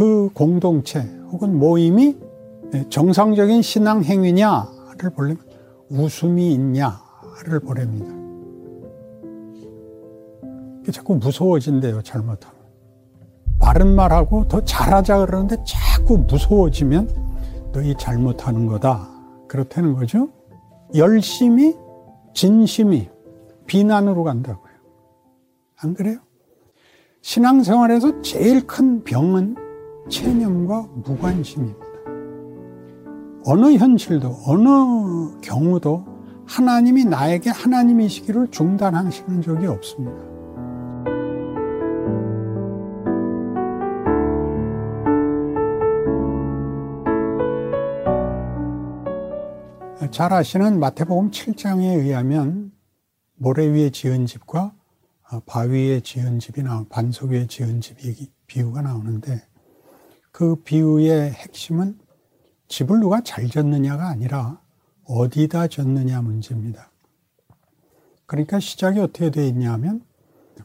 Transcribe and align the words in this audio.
그 0.00 0.30
공동체 0.32 1.00
혹은 1.30 1.58
모임이 1.58 2.16
정상적인 2.88 3.60
신앙 3.60 4.02
행위냐를 4.02 5.10
보려면 5.14 5.36
웃음이 5.90 6.54
있냐를 6.54 7.60
보렵니다. 7.62 8.10
자꾸 10.90 11.16
무서워진대요, 11.16 12.00
잘못하면. 12.00 12.58
바른 13.58 13.94
말하고 13.94 14.48
더 14.48 14.64
잘하자 14.64 15.26
그러는데 15.26 15.62
자꾸 15.66 16.16
무서워지면 16.16 17.70
너희 17.74 17.94
잘못하는 17.98 18.66
거다. 18.68 19.06
그렇다는 19.48 19.92
거죠. 19.92 20.30
열심히, 20.94 21.76
진심이 22.32 23.10
비난으로 23.66 24.24
간다고요. 24.24 24.72
안 25.76 25.92
그래요? 25.92 26.20
신앙생활에서 27.20 28.22
제일 28.22 28.66
큰 28.66 29.04
병은 29.04 29.68
체념과 30.10 30.88
무관심입니다. 31.06 31.86
어느 33.46 33.72
현실도, 33.76 34.36
어느 34.44 35.40
경우도 35.40 36.04
하나님이 36.46 37.06
나에게 37.06 37.50
하나님이시기를 37.50 38.48
중단하시는 38.48 39.40
적이 39.40 39.66
없습니다. 39.68 40.30
잘 50.10 50.32
아시는 50.32 50.80
마태복음 50.80 51.30
7장에 51.30 51.98
의하면 51.98 52.72
모래 53.36 53.66
위에 53.66 53.90
지은 53.90 54.26
집과 54.26 54.74
어, 55.30 55.40
바위 55.46 55.70
위에 55.70 56.00
지은 56.00 56.40
집이나 56.40 56.84
반석 56.90 57.30
위에 57.30 57.46
지은 57.46 57.80
집 57.80 57.96
비유가 58.48 58.82
나오는데 58.82 59.49
그 60.32 60.56
비유의 60.56 61.32
핵심은 61.32 61.98
집을 62.68 63.00
누가 63.00 63.20
잘 63.20 63.48
졌느냐가 63.48 64.08
아니라 64.08 64.60
어디다 65.04 65.68
졌느냐 65.68 66.22
문제입니다. 66.22 66.90
그러니까 68.26 68.60
시작이 68.60 69.00
어떻게 69.00 69.30
되어 69.30 69.44
있냐 69.46 69.72
하면 69.72 70.04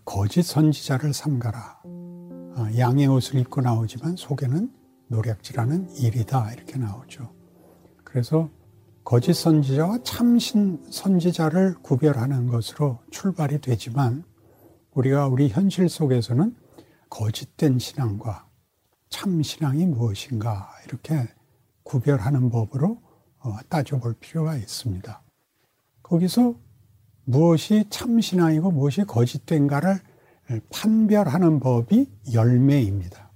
거짓 0.05 0.43
선지자를 0.43 1.13
삼가라. 1.13 1.81
어, 1.83 2.67
양의 2.77 3.07
옷을 3.07 3.39
입고 3.39 3.61
나오지만 3.61 4.15
속에는 4.15 4.71
노략질하는 5.07 5.89
일이다 5.97 6.53
이렇게 6.53 6.77
나오죠. 6.77 7.33
그래서 8.03 8.49
거짓 9.03 9.33
선지자와 9.33 9.99
참신 10.03 10.83
선지자를 10.89 11.75
구별하는 11.81 12.47
것으로 12.47 12.99
출발이 13.11 13.61
되지만 13.61 14.23
우리가 14.93 15.27
우리 15.27 15.49
현실 15.49 15.89
속에서는 15.89 16.55
거짓된 17.09 17.79
신앙과 17.79 18.44
참 19.15 19.41
신앙이 19.41 19.85
무엇인가 19.85 20.69
이렇게 20.85 21.25
구별하는 21.83 22.49
법으로 22.49 23.01
어, 23.39 23.57
따져볼 23.69 24.15
필요가 24.19 24.57
있습니다. 24.57 25.21
거기서 26.03 26.55
무엇이 27.23 27.85
참 27.89 28.19
신앙이고 28.19 28.71
무엇이 28.71 29.05
거짓된가를 29.05 30.01
판별하는 30.69 31.61
법이 31.61 32.11
열매입니다. 32.33 33.31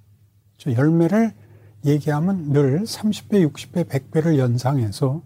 열매를 0.68 1.34
얘기하면 1.86 2.52
늘 2.52 2.82
30배, 2.82 3.50
60배, 3.50 3.86
100배를 3.86 4.38
연상해서 4.38 5.24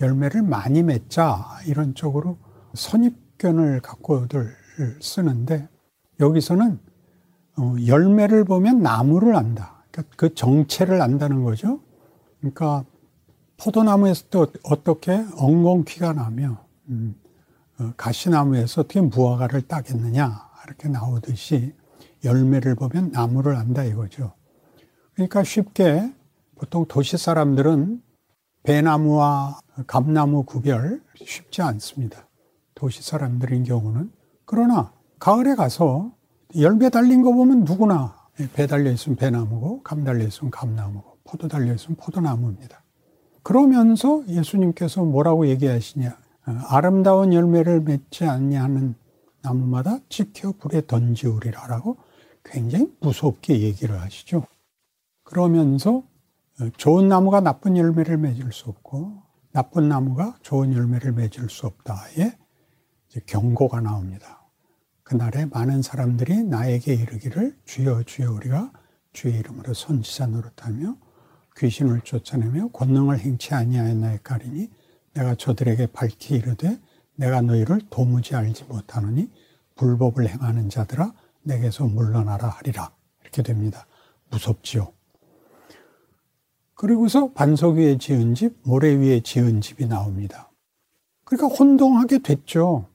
열매를 0.00 0.42
많이 0.42 0.82
맺자 0.82 1.60
이런 1.66 1.94
쪽으로 1.94 2.36
선입견을 2.74 3.80
갖고들 3.80 4.52
쓰는데 5.00 5.68
여기서는 6.18 6.80
어, 7.58 7.76
열매를 7.86 8.44
보면 8.44 8.82
나무를 8.82 9.36
안다. 9.36 9.73
그러니까 9.94 10.02
그 10.16 10.34
정체를 10.34 11.00
안다는 11.00 11.44
거죠. 11.44 11.80
그러니까 12.40 12.84
포도나무에서 13.56 14.24
또 14.30 14.46
어떻게 14.64 15.24
엉겅퀴가 15.36 16.12
나며 16.14 16.64
음, 16.88 17.14
어, 17.78 17.92
가시나무에서 17.96 18.82
어떻게 18.82 19.00
무화과를 19.00 19.62
따겠느냐 19.62 20.50
이렇게 20.66 20.88
나오듯이 20.88 21.72
열매를 22.24 22.74
보면 22.74 23.12
나무를 23.12 23.54
안다 23.54 23.84
이거죠. 23.84 24.32
그러니까 25.14 25.44
쉽게 25.44 26.12
보통 26.56 26.86
도시 26.86 27.16
사람들은 27.16 28.02
배나무와 28.64 29.60
감나무 29.86 30.42
구별 30.42 31.02
쉽지 31.14 31.62
않습니다. 31.62 32.28
도시 32.74 33.02
사람들인 33.02 33.62
경우는. 33.64 34.10
그러나 34.44 34.92
가을에 35.20 35.54
가서 35.54 36.12
열매 36.58 36.88
달린 36.88 37.22
거 37.22 37.32
보면 37.32 37.64
누구나 37.64 38.23
배 38.52 38.66
달려 38.66 38.90
있으면 38.90 39.16
배나무고 39.16 39.82
감 39.82 40.04
달려 40.04 40.24
있으면 40.24 40.50
감나무고 40.50 41.18
포도 41.24 41.48
달려 41.48 41.74
있으면 41.74 41.96
포도나무입니다. 41.96 42.82
그러면서 43.42 44.26
예수님께서 44.26 45.04
뭐라고 45.04 45.46
얘기하시냐? 45.48 46.16
아름다운 46.68 47.32
열매를 47.32 47.80
맺지 47.80 48.24
않냐는 48.24 48.94
나무마다 49.42 49.98
지켜 50.08 50.52
불에 50.52 50.86
던지우리라라고 50.86 51.96
굉장히 52.44 52.92
무섭게 53.00 53.60
얘기를 53.60 54.00
하시죠. 54.00 54.44
그러면서 55.22 56.02
좋은 56.76 57.08
나무가 57.08 57.40
나쁜 57.40 57.76
열매를 57.76 58.16
맺을 58.18 58.52
수 58.52 58.68
없고 58.70 59.22
나쁜 59.52 59.88
나무가 59.88 60.36
좋은 60.42 60.72
열매를 60.72 61.12
맺을 61.12 61.48
수 61.48 61.66
없다에 61.66 62.36
경고가 63.26 63.80
나옵니다. 63.80 64.43
그날에 65.04 65.44
많은 65.44 65.82
사람들이 65.82 66.44
나에게 66.44 66.94
이르기를 66.94 67.56
주여 67.66 68.02
주여 68.04 68.32
우리가 68.32 68.72
주의 69.12 69.38
이름으로 69.38 69.74
선지자 69.74 70.26
노릇하며 70.26 70.96
귀신을 71.58 72.00
쫓아내며 72.00 72.68
권능을 72.68 73.18
행치 73.20 73.54
아니하였나이까리니 73.54 74.70
내가 75.12 75.34
저들에게 75.34 75.88
밝히 75.88 76.36
이르되 76.36 76.80
내가 77.16 77.42
너희를 77.42 77.82
도무지 77.90 78.34
알지 78.34 78.64
못하느니 78.64 79.30
불법을 79.76 80.28
행하는 80.28 80.70
자들아 80.70 81.12
내게서 81.42 81.84
물러나라 81.84 82.48
하리라 82.48 82.90
이렇게 83.22 83.42
됩니다. 83.42 83.86
무섭지요. 84.30 84.92
그리고서 86.74 87.30
반석 87.32 87.76
위에 87.76 87.98
지은 87.98 88.34
집, 88.34 88.56
모래 88.64 88.94
위에 88.94 89.20
지은 89.20 89.60
집이 89.60 89.86
나옵니다. 89.86 90.50
그러니까 91.24 91.54
혼동하게 91.54 92.18
됐죠. 92.18 92.88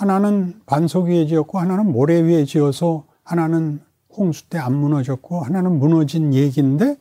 하나는 0.00 0.54
반석 0.64 1.08
위에 1.08 1.26
지었고 1.26 1.58
하나는 1.58 1.92
모래 1.92 2.22
위에 2.22 2.46
지어서 2.46 3.04
하나는 3.22 3.80
홍수 4.16 4.48
때 4.48 4.56
안 4.56 4.74
무너졌고 4.74 5.42
하나는 5.42 5.78
무너진 5.78 6.32
얘기인데 6.32 6.96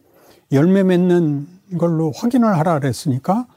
열매 0.51 0.83
맺는 0.83 1.47
걸로 1.77 2.11
확인을 2.13 2.57
하라 2.57 2.77
그랬으니까 2.79 3.47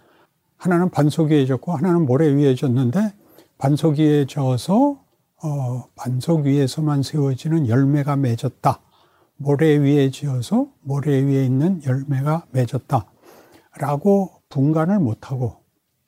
하나는 0.56 0.90
반석 0.90 1.32
위에 1.32 1.44
졌고 1.46 1.72
하나는 1.72 2.06
모래 2.06 2.28
위에 2.28 2.54
졌는데 2.54 3.14
반석 3.58 3.98
위에 3.98 4.26
져서 4.26 5.02
어, 5.42 5.84
반석 5.96 6.42
위에서만 6.42 7.02
세워지는 7.02 7.66
열매가 7.66 8.14
맺었다. 8.14 8.78
모래 9.38 9.76
위에 9.76 10.12
지어서 10.12 10.68
모래 10.82 11.20
위에 11.20 11.44
있는 11.44 11.82
열매가 11.84 12.46
맺었다. 12.52 13.06
라고 13.76 14.30
분간을 14.50 15.00
못하고, 15.00 15.56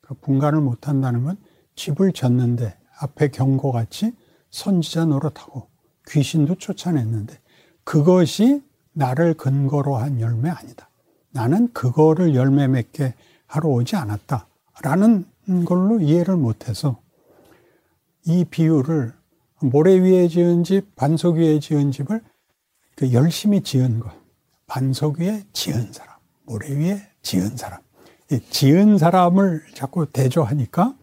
그 0.02 0.14
분간을 0.14 0.60
못한다는 0.60 1.24
건 1.24 1.36
집을 1.74 2.12
졌는데 2.12 2.76
앞에 2.98 3.28
경고같이 3.28 4.12
선지자 4.50 5.06
노릇하고 5.06 5.68
귀신도 6.08 6.56
쫓아냈는데 6.56 7.38
그것이 7.82 8.62
나를 8.92 9.34
근거로 9.34 9.96
한 9.96 10.20
열매 10.20 10.50
아니다. 10.50 10.88
나는 11.30 11.72
그거를 11.72 12.34
열매 12.34 12.68
맺게 12.68 13.14
하러 13.46 13.68
오지 13.68 13.96
않았다. 13.96 14.46
라는 14.82 15.24
걸로 15.64 16.00
이해를 16.00 16.36
못해서 16.36 17.00
이 18.26 18.44
비유를 18.44 19.12
모래 19.60 19.98
위에 19.98 20.28
지은 20.28 20.64
집, 20.64 20.94
반석 20.94 21.36
위에 21.36 21.58
지은 21.60 21.90
집을 21.90 22.22
그 22.96 23.12
열심히 23.12 23.62
지은 23.62 24.00
것, 24.00 24.12
반석 24.66 25.18
위에 25.18 25.44
지은 25.52 25.92
사람, 25.92 26.16
모래 26.44 26.68
위에 26.70 27.02
지은 27.22 27.56
사람. 27.56 27.80
이 28.30 28.40
지은 28.50 28.98
사람을 28.98 29.62
자꾸 29.74 30.06
대조하니까 30.10 30.96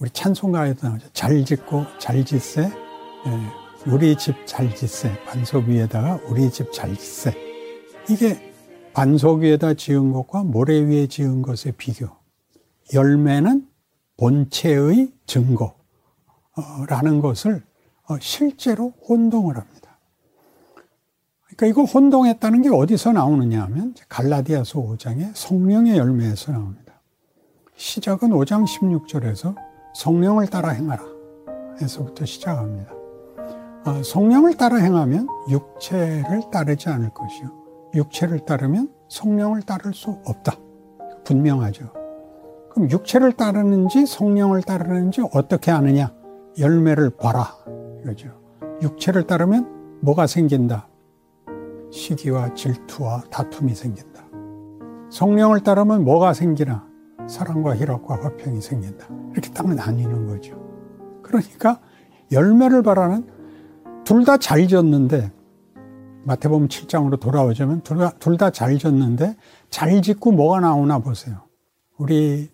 우리 0.00 0.10
찬송가에도 0.10 0.88
나오죠. 0.88 1.08
잘 1.12 1.44
짓고 1.44 1.84
잘 1.98 2.24
짓세, 2.24 2.62
예, 2.62 3.90
우리 3.90 4.16
집 4.16 4.34
잘 4.46 4.74
짓세, 4.74 5.12
반석 5.24 5.66
위에다가 5.66 6.18
우리 6.28 6.50
집 6.50 6.72
잘 6.72 6.96
짓세. 6.96 7.32
이게 8.10 8.52
반석 8.92 9.40
위에다 9.40 9.74
지은 9.74 10.12
것과 10.12 10.42
모래 10.42 10.80
위에 10.80 11.06
지은 11.06 11.42
것의 11.42 11.74
비교. 11.78 12.08
열매는 12.92 13.68
본체의 14.16 15.12
증거라는 15.26 17.20
것을 17.22 17.62
어, 18.08 18.18
실제로 18.20 18.92
혼동을 19.08 19.56
합니다. 19.56 19.98
그러니까 21.46 21.66
이거 21.66 21.84
혼동했다는 21.84 22.62
게 22.62 22.68
어디서 22.68 23.12
나오느냐 23.12 23.62
하면 23.62 23.94
갈라디아서 24.08 24.80
5장의 24.80 25.30
성령의 25.34 25.96
열매에서 25.96 26.52
나옵니다. 26.52 27.00
시작은 27.76 28.30
5장 28.30 28.66
16절에서 28.66 29.54
성령을 29.94 30.48
따라 30.48 30.70
행하라. 30.70 31.02
에서부터 31.80 32.24
시작합니다. 32.24 32.92
어, 33.86 34.02
성령을 34.02 34.56
따라 34.56 34.76
행하면 34.76 35.28
육체를 35.50 36.42
따르지 36.52 36.88
않을 36.88 37.10
것이요. 37.10 37.50
육체를 37.94 38.40
따르면 38.40 38.90
성령을 39.08 39.62
따를 39.62 39.94
수 39.94 40.10
없다. 40.24 40.54
분명하죠. 41.24 41.92
그럼 42.72 42.90
육체를 42.90 43.32
따르는지 43.32 44.06
성령을 44.06 44.62
따르는지 44.62 45.22
어떻게 45.32 45.70
아느냐? 45.70 46.12
열매를 46.58 47.10
봐라. 47.10 47.56
이거죠. 48.02 48.30
육체를 48.82 49.26
따르면 49.26 50.00
뭐가 50.00 50.26
생긴다? 50.26 50.88
시기와 51.92 52.54
질투와 52.54 53.22
다툼이 53.30 53.74
생긴다. 53.74 54.24
성령을 55.10 55.60
따르면 55.60 56.04
뭐가 56.04 56.32
생기나? 56.32 56.93
사랑과 57.28 57.76
희락과 57.76 58.22
화평이 58.22 58.60
생긴다. 58.60 59.08
이렇게 59.32 59.50
딱 59.50 59.72
나뉘는 59.72 60.26
거죠. 60.26 60.62
그러니까 61.22 61.80
열매를 62.32 62.82
바라는 62.82 63.32
둘 64.04 64.24
다 64.24 64.36
잘 64.36 64.68
졌는데 64.68 65.32
마태복음 66.24 66.68
7장으로 66.68 67.18
돌아오자면 67.20 67.82
둘 67.82 68.36
다 68.36 68.50
잘 68.50 68.78
졌는데 68.78 69.36
잘 69.70 70.02
짓고 70.02 70.32
뭐가 70.32 70.60
나오나 70.60 70.98
보세요. 70.98 71.42
우리 71.98 72.50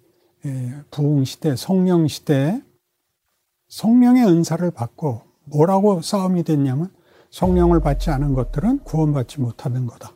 부흥 0.91 1.25
시대, 1.25 1.57
성령 1.57 2.07
시대에 2.07 2.63
성령의 3.69 4.25
은사를 4.25 4.71
받고 4.71 5.23
뭐라고 5.45 6.01
싸움이 6.03 6.45
됐냐면 6.45 6.91
성령을 7.31 7.81
받지 7.81 8.11
않은 8.11 8.35
것들은 8.35 8.81
구원받지 8.85 9.41
못하는 9.41 9.87
거다. 9.87 10.13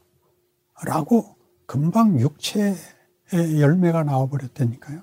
라고 0.85 1.37
금방 1.67 2.19
육체의 2.19 2.75
열매가 3.33 4.05
나와버렸다니까요. 4.05 5.01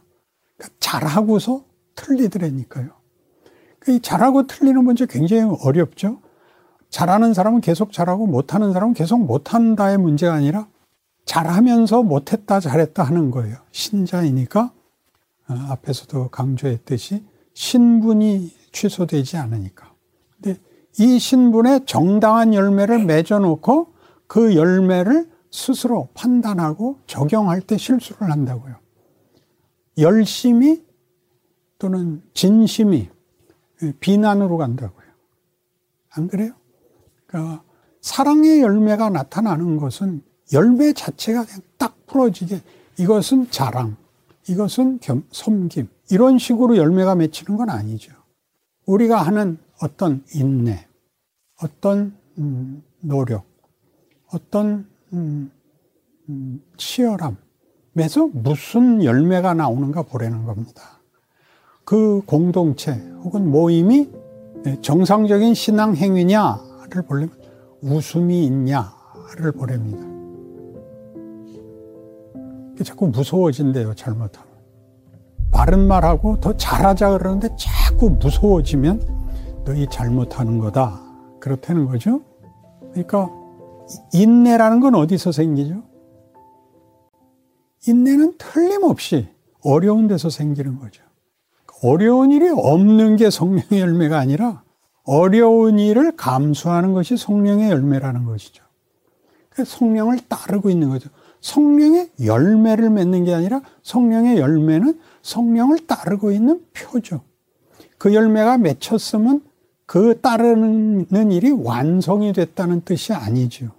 그러니까 0.57 0.75
잘하고서 0.79 1.63
틀리더라니까요. 1.95 2.89
그 3.79 4.00
잘하고 4.01 4.47
틀리는 4.47 4.83
문제 4.83 5.06
굉장히 5.06 5.56
어렵죠. 5.63 6.21
잘하는 6.89 7.33
사람은 7.33 7.62
계속 7.62 7.91
잘하고 7.91 8.27
못하는 8.27 8.73
사람은 8.73 8.94
계속 8.94 9.25
못한다의 9.25 9.97
문제가 9.97 10.33
아니라 10.33 10.68
잘하면서 11.25 12.03
못했다 12.03 12.59
잘했다 12.59 13.03
하는 13.03 13.31
거예요. 13.31 13.57
신자이니까 13.71 14.71
어, 15.47 15.53
앞에서도 15.69 16.29
강조했듯이 16.29 17.25
신분이 17.53 18.53
취소되지 18.71 19.38
않으니까. 19.38 19.94
근데 20.35 20.59
이 21.00 21.18
신분에 21.18 21.85
정당한 21.85 22.53
열매를 22.53 23.06
맺어놓고 23.06 23.94
그 24.27 24.56
열매를 24.56 25.31
스스로 25.51 26.07
판단하고 26.13 27.00
적용할 27.06 27.62
때 27.62 27.77
실수를 27.77 28.31
한다고요. 28.31 28.75
열심히 29.98 30.83
또는 31.77 32.21
진심이 32.33 33.09
비난으로 34.00 34.57
간다고요. 34.57 35.06
안 36.12 36.27
그래요? 36.27 36.53
그러니까 37.25 37.63
사랑의 38.01 38.62
열매가 38.62 39.09
나타나는 39.09 39.77
것은 39.77 40.24
열매 40.53 40.94
자체가 40.94 41.45
그냥 41.45 41.62
딱 41.77 42.06
풀어지게 42.07 42.62
이것은 43.00 43.50
자랑, 43.51 43.95
이것은 44.47 45.00
겸, 45.00 45.24
섬김 45.31 45.88
이런 46.09 46.38
식으로 46.38 46.77
열매가 46.77 47.15
맺히는 47.15 47.57
건 47.57 47.69
아니죠. 47.69 48.13
우리가 48.86 49.21
하는 49.21 49.57
어떤 49.81 50.24
인내, 50.33 50.88
어떤 51.62 52.15
음, 52.38 52.83
노력, 53.00 53.45
어떤 54.27 54.90
음, 55.13 55.51
음, 56.29 56.61
치열함에서 56.77 58.29
무슨 58.33 59.03
열매가 59.03 59.53
나오는가 59.53 60.03
보라는 60.03 60.45
겁니다. 60.45 60.81
그 61.83 62.21
공동체 62.25 62.93
혹은 63.23 63.49
모임이 63.49 64.09
정상적인 64.81 65.53
신앙 65.53 65.95
행위냐를 65.95 67.01
보려면 67.07 67.35
웃음이 67.81 68.45
있냐를 68.45 69.51
보랍니다. 69.53 70.11
자꾸 72.83 73.07
무서워진대요, 73.07 73.93
잘못하면. 73.95 74.51
바른 75.51 75.87
말하고 75.87 76.39
더 76.39 76.55
잘하자 76.55 77.17
그러는데 77.17 77.49
자꾸 77.57 78.09
무서워지면 78.11 79.01
너희 79.65 79.85
잘못하는 79.87 80.59
거다. 80.59 80.99
그렇다는 81.39 81.85
거죠. 81.85 82.21
그러니까 82.91 83.29
인내라는 84.13 84.80
건 84.80 84.95
어디서 84.95 85.31
생기죠? 85.31 85.83
인내는 87.88 88.36
틀림없이 88.38 89.28
어려운 89.63 90.07
데서 90.07 90.30
생기는 90.30 90.80
거죠. 90.80 91.04
어려운 91.83 92.31
일이 92.31 92.48
없는 92.50 93.16
게 93.16 93.30
성령의 93.30 93.80
열매가 93.80 94.18
아니라 94.18 94.63
어려운 95.04 95.80
일을 95.80 96.16
감수하는 96.16 96.94
것이 96.94 97.18
성령의 97.18 97.72
열매라는 97.72 98.25
것이죠. 98.25 98.63
성령을 99.66 100.19
따르고 100.28 100.69
있는 100.69 100.89
거죠. 100.89 101.10
성령의 101.42 102.12
열매를 102.24 102.89
맺는 102.89 103.25
게 103.25 103.33
아니라 103.33 103.62
성령의 103.81 104.38
열매는 104.38 105.00
성령을 105.24 105.88
따르고 105.88 106.31
있는 106.31 106.63
표죠. 106.74 107.22
그 107.98 108.13
열매가 108.13 108.60
맺혔으면 108.60 109.42
그 109.91 110.21
따르는 110.21 111.33
일이 111.33 111.51
완성이 111.51 112.31
됐다는 112.31 112.79
뜻이 112.85 113.11
아니죠. 113.11 113.71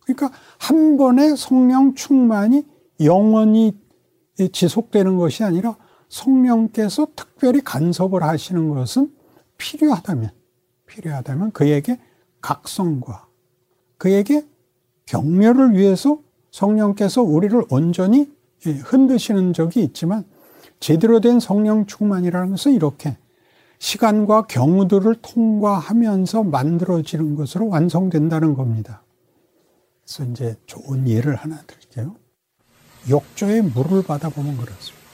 그러니까 0.00 0.36
한 0.58 0.96
번의 0.96 1.36
성령 1.36 1.94
충만이 1.94 2.64
영원히 3.04 3.78
지속되는 4.50 5.16
것이 5.16 5.44
아니라 5.44 5.76
성령께서 6.08 7.06
특별히 7.14 7.60
간섭을 7.60 8.24
하시는 8.24 8.68
것은 8.68 9.12
필요하다면, 9.56 10.32
필요하다면 10.86 11.52
그에게 11.52 12.00
각성과 12.40 13.28
그에게 13.96 14.44
격려를 15.06 15.76
위해서 15.76 16.18
성령께서 16.50 17.22
우리를 17.22 17.62
온전히 17.70 18.28
흔드시는 18.60 19.52
적이 19.52 19.84
있지만 19.84 20.24
제대로 20.80 21.20
된 21.20 21.38
성령 21.38 21.86
충만이라는 21.86 22.50
것은 22.50 22.72
이렇게 22.72 23.16
시간과 23.78 24.46
경우들을 24.46 25.16
통과하면서 25.22 26.44
만들어지는 26.44 27.34
것으로 27.36 27.68
완성된다는 27.68 28.54
겁니다. 28.54 29.02
그래서 30.04 30.30
이제 30.30 30.56
좋은 30.66 31.08
예를 31.08 31.34
하나 31.36 31.60
드릴게요. 31.66 32.16
욕조에 33.08 33.62
물을 33.62 34.02
받아보면 34.02 34.56
그렇습니다. 34.56 35.04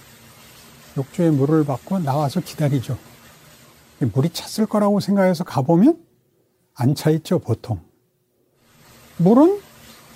욕조에 0.97 1.31
물을 1.31 1.65
받고 1.65 2.01
나와서 2.01 2.41
기다리죠. 2.41 2.97
물이 4.01 4.31
찼을 4.31 4.67
거라고 4.67 5.01
생각해서 5.01 5.45
가보면 5.45 5.99
안 6.75 6.95
차 6.95 7.11
있죠, 7.11 7.39
보통. 7.39 7.81
물은 9.19 9.61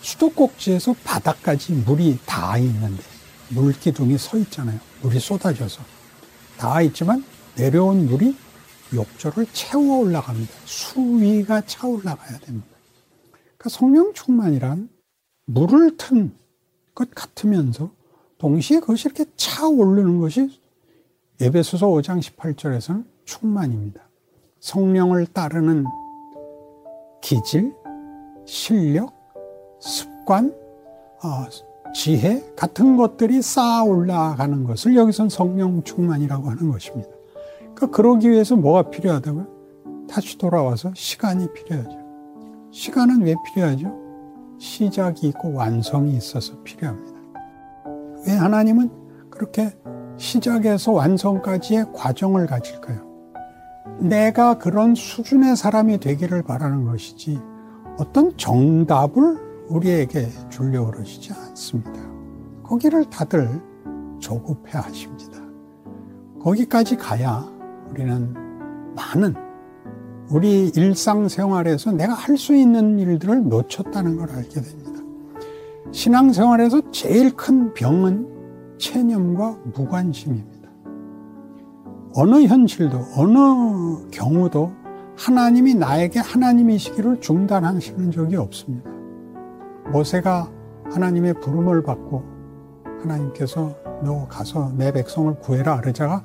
수도꼭지에서 0.00 0.94
바닥까지 1.04 1.72
물이 1.72 2.18
닿아 2.24 2.58
있는데 2.58 3.02
물기둥이 3.50 4.16
서 4.18 4.38
있잖아요. 4.38 4.78
물이 5.02 5.18
쏟아져서. 5.20 5.82
닿아 6.56 6.82
있지만 6.82 7.24
내려온 7.56 8.06
물이 8.06 8.36
욕조를 8.94 9.46
채워 9.52 9.98
올라갑니다. 9.98 10.52
수위가 10.64 11.62
차 11.62 11.86
올라가야 11.86 12.38
됩니다. 12.38 12.68
그러니까 13.32 13.68
성령 13.70 14.12
충만이란 14.12 14.88
물을 15.46 15.96
튼 15.96 16.44
것 16.94 17.10
같으면서 17.14 17.90
동시에 18.38 18.80
그것이 18.80 19.08
이렇게 19.08 19.24
차 19.36 19.66
오르는 19.66 20.20
것이 20.20 20.60
예배소서 21.40 21.88
5장 21.88 22.20
18절에서는 22.20 23.04
충만입니다. 23.24 24.00
성령을 24.60 25.26
따르는 25.26 25.84
기질, 27.20 27.74
실력, 28.46 29.12
습관, 29.80 30.54
어, 31.22 31.48
지혜 31.94 32.44
같은 32.54 32.96
것들이 32.96 33.42
쌓아 33.42 33.82
올라가는 33.82 34.64
것을 34.64 34.96
여기선 34.96 35.28
성령 35.28 35.82
충만이라고 35.82 36.50
하는 36.50 36.70
것입니다. 36.70 37.13
그러니까 37.74 37.86
그러기 37.96 38.30
위해서 38.30 38.56
뭐가 38.56 38.90
필요하다고요? 38.90 39.46
다시 40.08 40.38
돌아와서 40.38 40.92
시간이 40.94 41.52
필요하죠. 41.52 41.98
시간은 42.70 43.22
왜 43.22 43.34
필요하죠? 43.46 43.92
시작이 44.58 45.28
있고 45.28 45.52
완성이 45.54 46.16
있어서 46.16 46.54
필요합니다. 46.62 47.14
왜 48.26 48.32
하나님은 48.32 48.90
그렇게 49.30 49.76
시작에서 50.16 50.92
완성까지의 50.92 51.92
과정을 51.92 52.46
가질까요? 52.46 53.04
내가 54.00 54.58
그런 54.58 54.94
수준의 54.94 55.56
사람이 55.56 55.98
되기를 55.98 56.42
바라는 56.42 56.84
것이지 56.84 57.40
어떤 57.98 58.36
정답을 58.36 59.66
우리에게 59.68 60.28
주려고 60.50 60.92
그러시지 60.92 61.32
않습니다. 61.32 61.92
거기를 62.62 63.04
다들 63.10 63.60
조급해 64.18 64.78
하십니다. 64.78 65.38
거기까지 66.40 66.96
가야 66.96 67.53
우리는 67.94 68.34
많은 68.96 69.34
우리 70.28 70.68
일상생활에서 70.74 71.92
내가 71.92 72.12
할 72.12 72.36
수 72.36 72.54
있는 72.56 72.98
일들을 72.98 73.48
놓쳤다는 73.48 74.16
걸 74.16 74.30
알게 74.30 74.60
됩니다. 74.60 75.00
신앙생활에서 75.92 76.90
제일 76.90 77.36
큰 77.36 77.72
병은 77.72 78.76
체념과 78.78 79.58
무관심입니다. 79.76 80.68
어느 82.16 82.42
현실도, 82.42 82.98
어느 83.16 84.10
경우도 84.10 84.72
하나님이 85.16 85.74
나에게 85.74 86.18
하나님이시기를 86.18 87.20
중단하시는 87.20 88.10
적이 88.10 88.36
없습니다. 88.36 88.90
모세가 89.92 90.50
하나님의 90.90 91.34
부름을 91.34 91.84
받고 91.84 92.24
하나님께서 93.02 93.72
너 94.02 94.26
가서 94.26 94.72
내 94.76 94.90
백성을 94.90 95.32
구해라 95.38 95.80
그러자가 95.80 96.24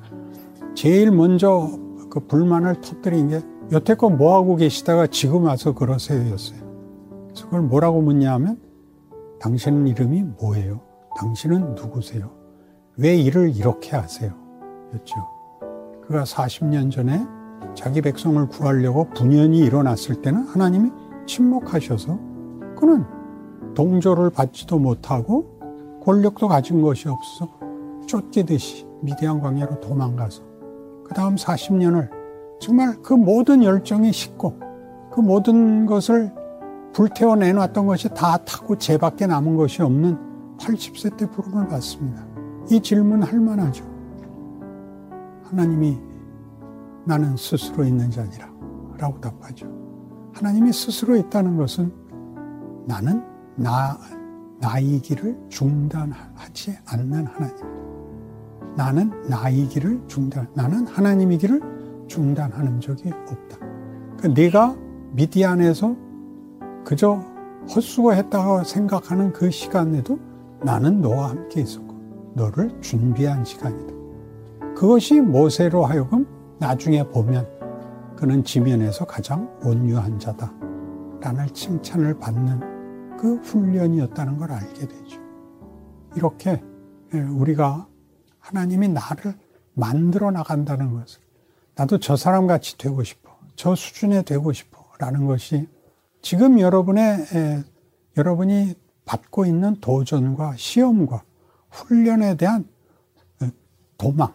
제일 0.80 1.10
먼저 1.10 1.68
그 2.08 2.20
불만을 2.20 2.80
터뜨린 2.80 3.28
게 3.28 3.42
여태껏 3.70 4.10
뭐 4.10 4.34
하고 4.34 4.56
계시다가 4.56 5.08
지금 5.08 5.44
와서 5.44 5.74
그러세요였어요. 5.74 6.58
그래서 7.26 7.44
그걸 7.44 7.60
뭐라고 7.60 8.00
묻냐 8.00 8.32
하면 8.32 8.58
당신 9.38 9.86
이름이 9.86 10.22
뭐예요? 10.40 10.80
당신은 11.18 11.74
누구세요? 11.74 12.30
왜 12.96 13.14
일을 13.14 13.54
이렇게 13.54 13.94
하세요? 13.94 14.32
였죠. 14.94 15.16
그가 16.06 16.24
40년 16.24 16.90
전에 16.90 17.26
자기 17.74 18.00
백성을 18.00 18.48
구하려고 18.48 19.10
분연이 19.10 19.58
일어났을 19.58 20.22
때는 20.22 20.46
하나님이 20.46 20.92
침묵하셔서 21.26 22.18
그는 22.78 23.04
동조를 23.74 24.30
받지도 24.30 24.78
못하고 24.78 25.60
권력도 26.02 26.48
가진 26.48 26.80
것이 26.80 27.06
없어 27.06 27.50
쫓기듯이 28.06 28.86
미디안 29.02 29.40
광야로 29.40 29.78
도망가서 29.80 30.49
그 31.10 31.14
다음 31.14 31.34
40년을 31.34 32.08
정말 32.60 32.94
그 33.02 33.14
모든 33.14 33.64
열정이 33.64 34.12
식고 34.12 34.60
그 35.10 35.18
모든 35.18 35.84
것을 35.84 36.32
불태워 36.92 37.34
내놨던 37.34 37.84
것이 37.84 38.08
다 38.10 38.36
타고 38.36 38.78
죄밖에 38.78 39.26
남은 39.26 39.56
것이 39.56 39.82
없는 39.82 40.16
80세 40.58 41.16
때 41.16 41.28
부름을 41.28 41.66
받습니다. 41.66 42.24
이 42.70 42.80
질문 42.80 43.24
할 43.24 43.40
만하죠. 43.40 43.84
하나님이 45.46 45.98
나는 47.04 47.36
스스로 47.36 47.82
있는 47.82 48.08
자니라 48.08 48.48
라고 48.96 49.20
답하죠. 49.20 49.66
하나님이 50.32 50.72
스스로 50.72 51.16
있다는 51.16 51.56
것은 51.56 51.92
나는 52.86 53.20
나, 53.56 53.98
나이기를 54.60 55.46
중단하지 55.48 56.78
않는 56.86 57.26
하나님. 57.26 57.79
나는 58.80 59.12
나이기를 59.28 60.00
중단, 60.08 60.48
나는 60.54 60.86
하나님이기를 60.86 62.06
중단하는 62.08 62.80
적이 62.80 63.10
없다. 63.10 63.58
그러니까 64.16 64.28
네가 64.28 64.76
미디안에서 65.12 65.94
그저 66.82 67.22
헛수고했다고 67.68 68.64
생각하는 68.64 69.34
그 69.34 69.50
시간에도 69.50 70.18
나는 70.62 71.02
너와 71.02 71.28
함께 71.28 71.60
있었고 71.60 71.94
너를 72.34 72.70
준비한 72.80 73.44
시간이다. 73.44 73.92
그것이 74.74 75.20
모세로 75.20 75.84
하여금 75.84 76.26
나중에 76.58 77.06
보면 77.06 77.46
그는 78.16 78.42
지면에서 78.42 79.04
가장 79.04 79.54
온유한 79.62 80.18
자다. 80.18 80.54
라는 81.20 81.46
칭찬을 81.52 82.18
받는 82.18 83.18
그 83.18 83.36
훈련이었다는 83.42 84.38
걸 84.38 84.52
알게 84.52 84.88
되죠. 84.88 85.20
이렇게 86.16 86.62
예, 87.12 87.20
우리가 87.20 87.89
하나님이 88.50 88.88
나를 88.88 89.34
만들어 89.74 90.30
나간다는 90.30 90.92
것을 90.92 91.20
나도 91.76 91.98
저 91.98 92.16
사람 92.16 92.46
같이 92.46 92.76
되고 92.76 93.02
싶어. 93.04 93.30
저 93.54 93.74
수준에 93.74 94.22
되고 94.22 94.52
싶어. 94.52 94.84
라는 94.98 95.26
것이 95.26 95.66
지금 96.20 96.60
여러분의, 96.60 97.26
에, 97.32 97.62
여러분이 98.16 98.74
받고 99.06 99.46
있는 99.46 99.76
도전과 99.80 100.56
시험과 100.56 101.22
훈련에 101.70 102.36
대한 102.36 102.68
도망, 103.96 104.34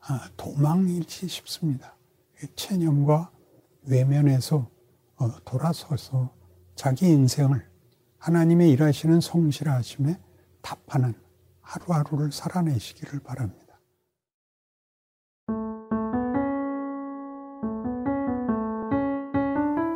아, 0.00 0.28
도망이지 0.36 1.28
싶습니다. 1.28 1.96
체념과 2.56 3.30
외면에서 3.84 4.66
어, 5.16 5.28
돌아서서 5.44 6.30
자기 6.74 7.08
인생을 7.08 7.66
하나님의 8.18 8.70
일하시는 8.70 9.20
성실하심에 9.20 10.18
답하는 10.60 11.14
하루하루를 11.70 12.32
살아내시기를 12.32 13.20
바랍니다. 13.20 13.78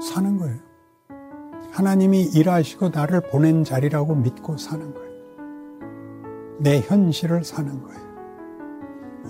사는 0.01 0.39
거예요. 0.39 0.59
하나님이 1.73 2.23
일하시고 2.23 2.91
나를 2.91 3.23
보낸 3.29 3.65
자리라고 3.65 4.15
믿고 4.15 4.57
사는 4.57 4.95
거예요. 4.95 5.15
내 6.61 6.81
현실을 6.81 7.43
사는 7.43 7.83
거예요. 7.83 8.05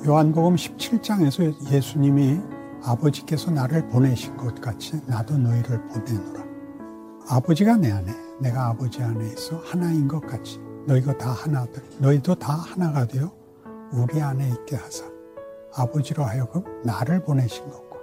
요한복음 0.06 0.56
17장에서 0.56 1.72
예수님이 1.72 2.38
아버지께서 2.82 3.50
나를 3.50 3.88
보내신 3.88 4.36
것 4.36 4.60
같이 4.60 5.00
나도 5.06 5.38
너희를 5.38 5.86
보내노라. 5.86 6.44
아버지가 7.30 7.76
내 7.78 7.90
안에, 7.90 8.12
내가 8.42 8.66
아버지 8.66 9.02
안에 9.02 9.26
있어 9.28 9.56
하나인 9.64 10.06
것 10.06 10.20
같이 10.20 10.60
너희가 10.86 11.16
다 11.18 11.30
하나들, 11.30 11.82
너희도 11.98 12.34
다 12.36 12.52
하나가 12.52 13.06
되어 13.06 13.32
우리 13.92 14.20
안에 14.20 14.48
있게 14.48 14.76
하사 14.76 15.04
아버지로 15.74 16.24
하여금 16.24 16.62
나를 16.84 17.22
보내신 17.24 17.68
것과 17.70 17.96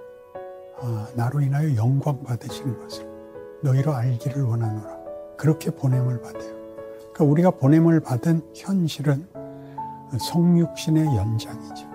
아, 0.80 1.06
나로 1.14 1.40
인하여 1.40 1.74
영광 1.76 2.22
받으시는 2.22 2.80
것을 2.80 3.06
너희로 3.62 3.94
알기를 3.94 4.42
원하노라. 4.42 4.98
그렇게 5.36 5.70
보냄을 5.70 6.20
받아요. 6.20 6.52
그러니까 7.12 7.24
우리가 7.24 7.50
보냄을 7.52 8.00
받은 8.00 8.42
현실은 8.54 9.26
성육신의 10.18 11.06
연장이죠. 11.06 11.86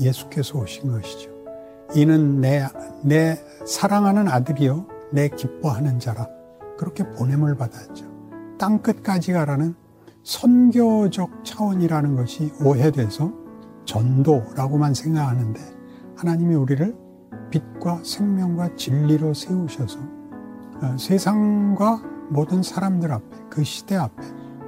예수께서 0.00 0.58
오신 0.58 0.92
것이죠. 0.92 1.30
이는 1.94 2.40
내, 2.40 2.66
내 3.02 3.38
사랑하는 3.66 4.28
아들이요, 4.28 4.86
내 5.10 5.28
기뻐하는 5.28 5.98
자라. 5.98 6.28
그렇게 6.78 7.04
보냄을 7.10 7.56
받았죠. 7.56 8.06
땅 8.58 8.78
끝까지 8.80 9.32
가라는 9.32 9.74
선교적 10.22 11.44
차원이라는 11.44 12.16
것이 12.16 12.52
오해돼서 12.64 13.32
전도라고만 13.84 14.94
생각하는데 14.94 15.60
하나님이 16.16 16.54
우리를 16.54 16.96
빛과 17.50 18.02
생명과 18.04 18.76
진리로 18.76 19.34
세우셔서 19.34 19.98
어, 20.82 20.96
세상과 20.98 22.02
모든 22.30 22.62
사람들 22.62 23.12
앞에 23.12 23.36
그 23.50 23.64
시대 23.64 23.96
앞에 23.96 24.22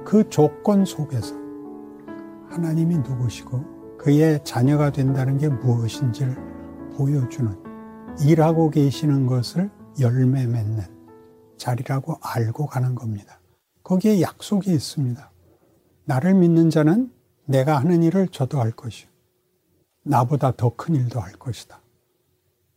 그 0.05 0.29
조건 0.29 0.85
속에서 0.85 1.35
하나님이 2.49 2.97
누구시고 2.97 3.97
그의 3.97 4.39
자녀가 4.43 4.91
된다는 4.91 5.37
게 5.37 5.49
무엇인지를 5.49 6.35
보여주는 6.95 7.57
일하고 8.21 8.69
계시는 8.69 9.25
것을 9.25 9.71
열매 9.99 10.45
맺는 10.45 10.83
자리라고 11.57 12.17
알고 12.21 12.67
가는 12.67 12.93
겁니다. 12.93 13.39
거기에 13.83 14.21
약속이 14.21 14.71
있습니다. 14.71 15.31
나를 16.05 16.33
믿는 16.35 16.69
자는 16.69 17.11
내가 17.45 17.77
하는 17.79 18.03
일을 18.03 18.27
저도 18.29 18.59
할 18.59 18.71
것이요. 18.71 19.09
나보다 20.03 20.51
더 20.55 20.69
큰 20.75 20.95
일도 20.95 21.19
할 21.19 21.33
것이다. 21.33 21.81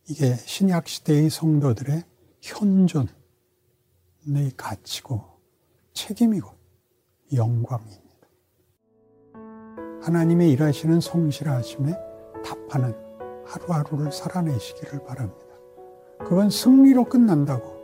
이게 0.09 0.33
신약 0.35 0.87
시대의 0.87 1.29
성도들의 1.29 2.03
현존의 2.41 3.07
가치고 4.57 5.23
책임이고 5.93 6.49
영광입니다. 7.33 7.99
하나님의 10.01 10.51
일하시는 10.51 10.99
성실하심에 10.99 11.93
답하는 12.43 12.95
하루하루를 13.45 14.11
살아내시기를 14.11 15.03
바랍니다. 15.03 15.45
그건 16.19 16.49
승리로 16.49 17.05
끝난다고. 17.05 17.79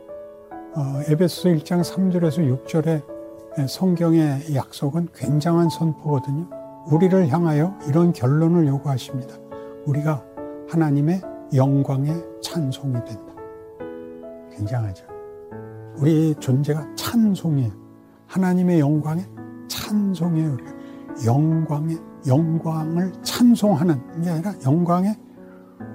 어, 0.74 1.02
에베소 1.08 1.48
1장 1.50 1.82
3절에서 1.82 2.64
6절에 2.64 2.86
예, 2.88 3.15
성경의 3.64 4.54
약속은 4.54 5.08
굉장한 5.14 5.70
선포거든요. 5.70 6.46
우리를 6.86 7.28
향하여 7.28 7.74
이런 7.88 8.12
결론을 8.12 8.66
요구하십니다. 8.66 9.34
우리가 9.86 10.22
하나님의 10.68 11.22
영광의 11.54 12.22
찬송이 12.42 12.92
된다. 12.92 13.34
굉장하죠. 14.52 15.06
우리 15.98 16.34
존재가 16.38 16.94
찬송이에요. 16.96 17.72
하나님의 18.26 18.80
영광의 18.80 19.24
찬송이에요. 19.68 20.56
영광의 21.24 21.98
영광을 22.26 23.12
찬송하는 23.22 24.22
게 24.22 24.30
아니라 24.30 24.52
영광의 24.64 25.16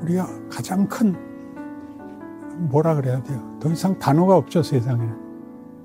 우리가 0.02 0.28
가장 0.50 0.88
큰 0.88 1.16
뭐라 2.70 2.96
그래야 2.96 3.22
돼요. 3.22 3.58
더 3.60 3.70
이상 3.70 3.98
단어가 4.00 4.36
없죠 4.36 4.64
세상에는. 4.64 5.21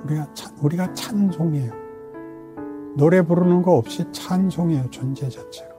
우리가, 0.07 0.29
우리가 0.63 0.95
찬송이에요. 0.95 1.73
노래 2.97 3.23
부르는 3.23 3.63
거 3.63 3.73
없이 3.73 4.05
찬송이에요. 4.13 4.89
존재 4.91 5.29
자체로. 5.29 5.75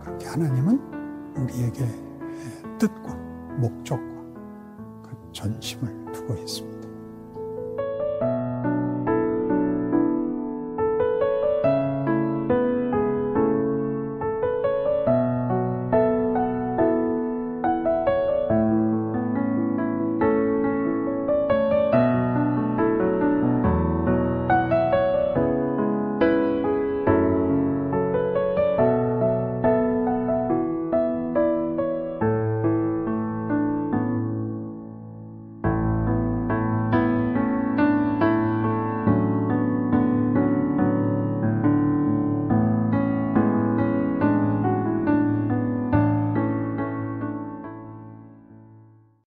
그렇게 0.00 0.26
하나님은 0.26 0.80
우리에게 1.36 1.86
뜻과 2.78 3.14
목적과 3.58 4.04
그 5.02 5.16
전심을 5.32 6.12
두고 6.12 6.34
있습니다. 6.34 6.79